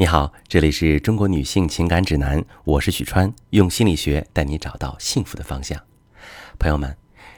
[0.00, 5.76] 你好，这里是中国女性情感指南，我是许川，用心理学带你找到幸福的方向。
[6.56, 6.96] 朋友们，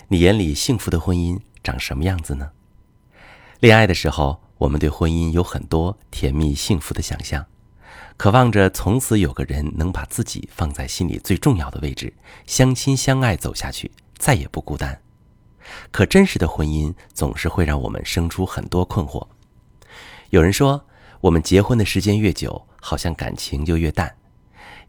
[0.08, 2.50] 你眼里幸福的婚姻长什么样子呢？
[3.60, 7.46] 恋爱的时候，我们对婚姻有很多甜蜜幸福的想象，
[8.18, 12.12] 渴望着从此有个人能把自己放在心里最重要的位置，
[12.44, 15.00] 相亲相爱走下去，再也不孤单。
[15.90, 19.26] 可真实的婚姻总是会让我们生出很多困惑。
[20.28, 20.84] 有人说。
[21.20, 24.14] 我们结婚的时间越久，好像感情就越淡。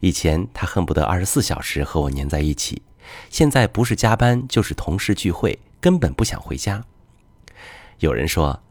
[0.00, 2.82] 以前他恨不得二十四小时和我黏在一起，
[3.28, 6.82] 现在不是加班就是同事聚会，根本不想回家。
[7.98, 8.62] 有人说，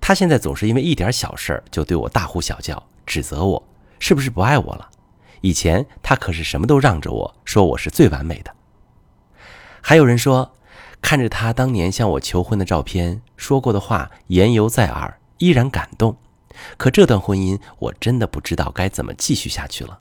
[0.00, 4.88] 他现在总是因为一点小事就对我大呼小叫，指责我是不是不爱我了？
[5.40, 8.54] 以前他可是什么都让着我，说我是最完美的。
[9.82, 10.54] 还有人说，
[11.02, 16.16] 看着他当年向我求婚的照片，说过的话言犹在耳，依然感动。
[16.76, 20.00] 可这段婚姻，我真的不知道该怎么继续下去了。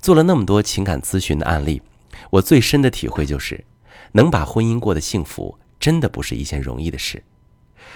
[0.00, 1.82] 做了那么多情感咨询的案例，
[2.30, 3.64] 我最深的体会就是，
[4.12, 7.22] 能把婚姻过得幸福，真的不是一件容易的事。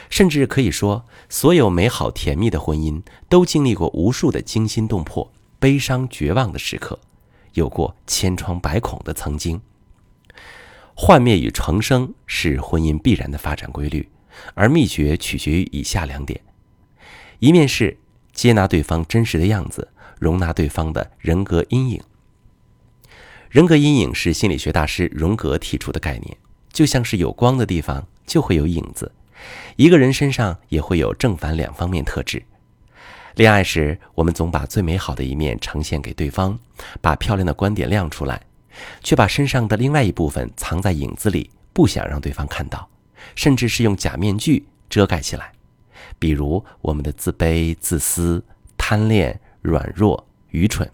[0.08, 6.98] 甚至可以说，所有美好甜蜜的婚姻，都经历过无数的惊心动魄、悲伤绝望的时刻，
[7.54, 9.60] 有过千疮百孔的曾经。
[10.94, 14.08] 幻灭与重生是婚姻必然的发展规律，
[14.54, 16.40] 而秘诀取决于以下两点。
[17.40, 17.96] 一面是
[18.32, 19.88] 接纳对方真实的样子，
[20.18, 22.00] 容纳对方的人格阴影。
[23.48, 26.36] 人格阴影是心理学大师荣格提出的概念，
[26.70, 29.10] 就像是有光的地方就会有影子，
[29.76, 32.42] 一个人身上也会有正反两方面特质。
[33.36, 36.58] 恋爱时，我们总把最美好的一面呈现给对方，
[37.00, 38.42] 把漂亮的观点亮出来，
[39.02, 42.86] 却把身上的另外一部分藏在影子里，不想让对方看到，
[43.34, 45.52] 甚至是用假面具遮盖起来。
[46.20, 48.44] 比如我们的自卑、自私、
[48.76, 50.88] 贪恋、软弱、愚蠢，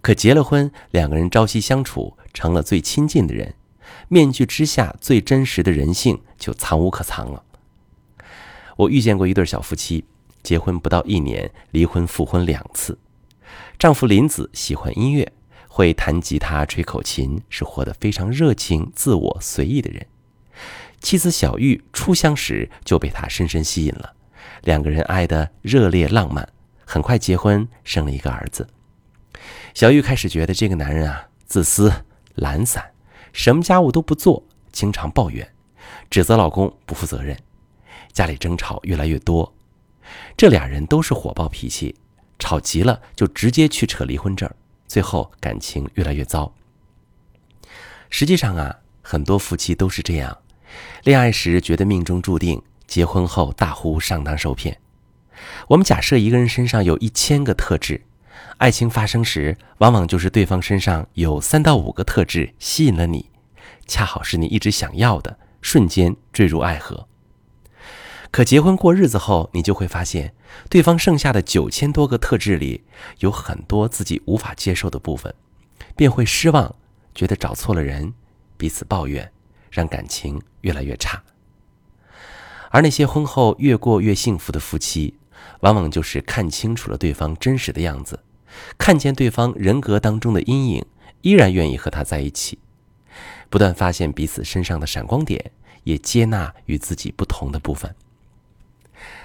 [0.00, 3.54] 可结了婚，两个人朝夕相处，成了最亲近的人，
[4.08, 7.42] 面具之下最真实的人性就藏无可藏了。
[8.76, 10.04] 我遇见过一对小夫妻，
[10.42, 12.98] 结婚不到一年，离婚复婚两次。
[13.78, 15.32] 丈夫林子喜欢音乐，
[15.68, 20.06] 会弹吉他、吹口琴，是活得非常热情、自我、随意的人。
[21.00, 24.14] 妻子小玉初相识就被他深深吸引了。
[24.62, 26.48] 两个人爱得热烈浪漫，
[26.84, 28.68] 很快结婚，生了一个儿子。
[29.74, 31.92] 小玉开始觉得这个男人啊，自私、
[32.34, 32.90] 懒散，
[33.32, 35.48] 什么家务都不做，经常抱怨，
[36.10, 37.36] 指责老公不负责任，
[38.12, 39.54] 家里争吵越来越多。
[40.36, 41.94] 这俩人都是火爆脾气，
[42.38, 44.50] 吵急了就直接去扯离婚证，
[44.86, 46.52] 最后感情越来越糟。
[48.10, 50.36] 实际上啊，很多夫妻都是这样，
[51.04, 52.60] 恋爱时觉得命中注定。
[52.88, 54.80] 结婚后大呼上当受骗。
[55.68, 58.02] 我们假设一个人身上有一千个特质，
[58.56, 63.30] 爱情发生时，往往就是对方身上有三到五个特质吸引了你，
[63.86, 67.06] 恰好是你一直想要的，瞬间坠入爱河。
[68.30, 70.34] 可结婚过日子后，你就会发现，
[70.68, 72.82] 对方剩下的九千多个特质里，
[73.20, 75.34] 有很多自己无法接受的部分，
[75.94, 76.74] 便会失望，
[77.14, 78.12] 觉得找错了人，
[78.56, 79.30] 彼此抱怨，
[79.70, 81.22] 让感情越来越差。
[82.70, 85.14] 而那些婚后越过越幸福的夫妻，
[85.60, 88.20] 往往就是看清楚了对方真实的样子，
[88.76, 90.84] 看见对方人格当中的阴影，
[91.22, 92.58] 依然愿意和他在一起，
[93.48, 95.50] 不断发现彼此身上的闪光点，
[95.84, 97.94] 也接纳与自己不同的部分。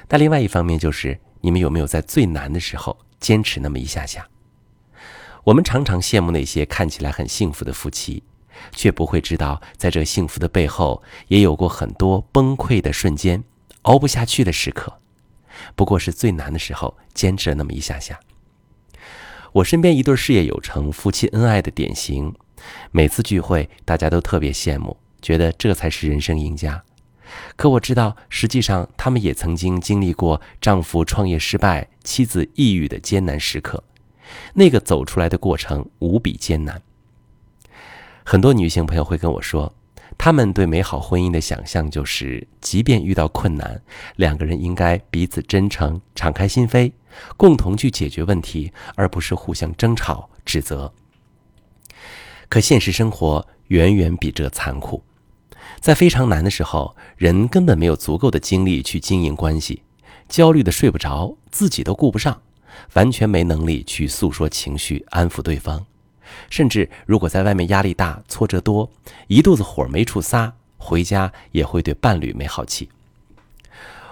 [0.08, 4.28] 但另外一方面就是，你们有没有在最难的时候坚持那么一下下？
[5.44, 8.24] 我们常常羡慕那些看起来很幸福的夫妻。
[8.72, 13.44] 却不会知道，在这幸福的背后，也有过很多崩溃的瞬间，
[13.84, 15.00] 熬不下去的时刻。
[15.76, 18.20] 不过是最难的时候，坚持了那么一下下。
[19.54, 22.34] 我身边一对事业有成、夫妻恩爱的典型，
[22.92, 26.84] 每次聚会，大家都特别羡慕，觉得这才是人生赢家。
[27.56, 33.84] 可我知道，实际上他们也曾经经历过丈夫创业失败、妻子抑郁的艰难时刻，
[34.56, 36.82] 那个走出来的过程无比艰难。
[38.24, 39.74] 很多女性朋友会跟我说，
[40.18, 43.82] 她们对美好婚姻的想象就是，即便遇到困难，
[44.16, 46.92] 两个人应该彼此真诚、敞开心扉，
[47.36, 50.94] 共同去解决问题，而不是互相争吵、指责。
[52.48, 55.04] 可现实生活远远比这残酷，
[55.80, 59.84] 在非常难的时候，人根本没有足够的精力去经营关系，
[60.30, 62.42] 焦虑的睡不着，自己都顾不上，
[62.94, 65.86] 完全没能力去诉说情绪、安抚对方。
[66.50, 68.90] 甚至如果在外面压力大、挫折多，
[69.28, 72.90] 一肚子火没处撒，回家也会对伴侣没好气。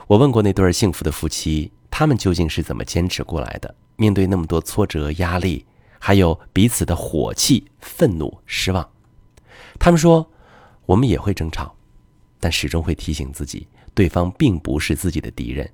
[0.08, 3.75] 我问过那对幸福的夫妻，他他们究竟是怎么坚持过来的？
[3.96, 5.63] 面对那么多挫折、压力，
[6.00, 8.90] 还有彼此的火气、愤怒、失望，
[9.78, 10.28] 他们说
[10.88, 11.75] ：“我们也会争吵，
[12.40, 15.69] 但始终会提醒自己，对方并不是自己的敌人。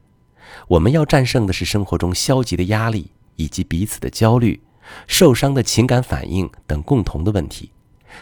[0.68, 4.60] 我们要战胜的是生活中消极的压力，以及彼此的焦虑、
[5.08, 7.72] 受伤的情感反应等共同的问题。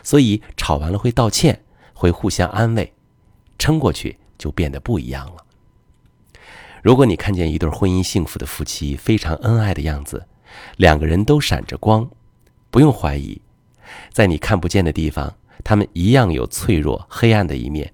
[0.04, 1.64] 所以吵完了会道歉，
[1.94, 2.94] 会互相安慰，
[3.58, 5.46] 撑过去就变得不一样了。”
[6.84, 10.28] 如果你看见一对婚姻幸福的夫妻非常恩爱的样子，
[10.78, 12.08] 两个人都闪着光，
[12.70, 13.42] 不用怀疑，
[14.12, 17.92] 在你看不见的地方，他们一样有脆弱、黑暗的一面，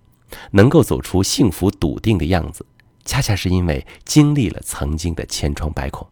[0.51, 2.65] 能够走出幸福笃定的样子，
[3.05, 6.05] 恰恰是因为经历了曾经的千疮百孔。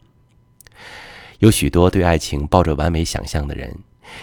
[1.39, 3.73] 有许多对爱情抱着完美想象的人，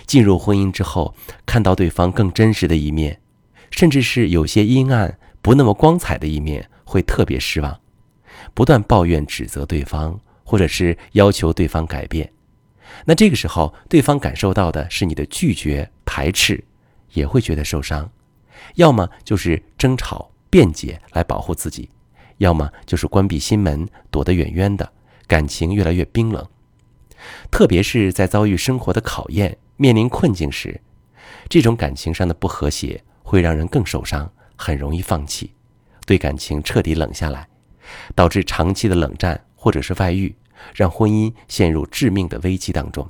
[0.06, 1.14] 进入婚姻之后，
[1.44, 3.20] 看到对方更真实的一面，
[3.70, 7.80] 甚至是有些阴暗、不那么光彩的一面，会特别失望。
[8.52, 12.30] 不断抱怨、指责对方，或者是要求对方改变，
[13.06, 16.62] 那这个时候，对方感受到的是你的拒绝、排斥，
[17.14, 18.08] 也会觉得受伤。
[18.74, 21.88] 要么就是争吵、辩解来保护自己，
[22.38, 24.92] 要么就是关闭心门，躲得远远的，
[25.26, 26.46] 感情越来越冰冷。
[27.50, 30.80] 特别是在遭遇生活的考验、面临困境时，
[31.48, 35.52] 这种感情上的不和谐会让人更受伤，很容易放弃，
[36.04, 37.48] 对感情彻底冷下来。
[38.16, 40.34] 导致长期的冷战或者是外遇，
[40.74, 43.08] 让婚姻陷入致命的危机当中。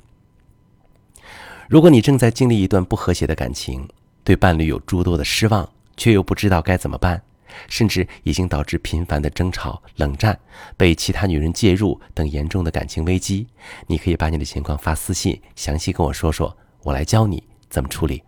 [1.67, 3.89] 如果你正在经历一段不和谐的感情，
[4.23, 7.19] 对伴侣有诸多的失望，却又不知道该怎么办，
[7.67, 10.37] 甚至已经导致频繁的争吵、冷战、
[10.75, 13.47] 被其他女人介入等严重的感情危机，
[13.87, 18.23] 你可以把你的情况发私信，详细跟我说说，我来教你怎么处理。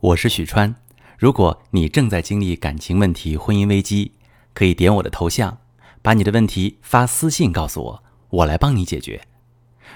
[0.00, 0.74] 我是许川，
[1.18, 4.12] 如果你正在经历感情问题、婚姻危机，
[4.52, 5.58] 可以点我的头像，
[6.02, 9.20] 把你的问题发私信告诉我，我来帮你解决。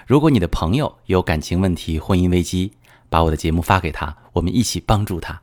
[0.06, 2.72] 如果你的朋友有感情问题、婚姻危机，
[3.08, 5.42] 把我的节目发给他，我们一起帮助他。